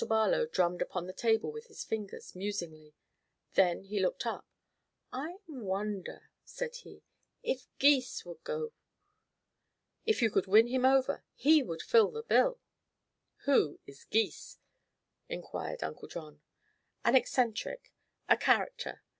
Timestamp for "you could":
10.23-10.47